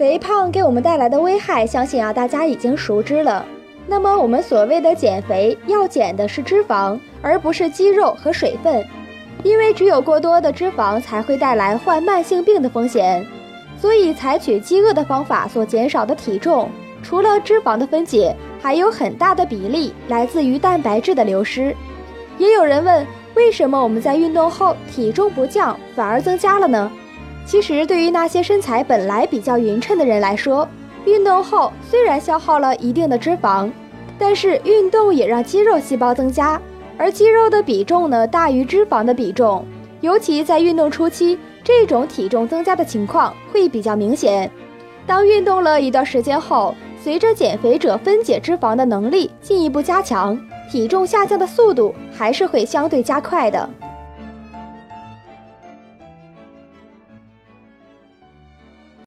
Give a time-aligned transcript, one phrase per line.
[0.00, 3.44] 肥胖给我们带来的危害，相信啊大家已经熟知了。
[3.86, 8.82] 那么我们所谓的减肥，要减的是脂肪，而不是肌肉和水分，
[9.42, 13.22] 因为只有过多的脂肪才会带来患慢性病的风险。
[13.76, 16.70] 所以采取饥饿的方法所减少的体重，
[17.02, 21.76] 除了脂肪的分解，还有很大的比例来自于蛋白质的流失。
[22.38, 26.90] 也有人问，为什么我们在运动后体重不降，反而增加了呢？
[27.50, 30.68] 其实，对于那些身材本来比较匀称的人来说，
[31.04, 33.68] 运动后虽然消耗了一定的脂肪，
[34.16, 36.62] 但是运动也让肌肉细胞增加，
[36.96, 39.66] 而肌肉的比重呢大于脂肪的比重，
[40.00, 44.48] 尤其在运动初期，这种体重增加的情况会比较明显。
[45.04, 46.72] 当运动了一段时间后，
[47.02, 50.38] 随着减肥者分解脂肪的能力进一步加强，
[50.70, 53.68] 体重下降的速度还是会相对加快的。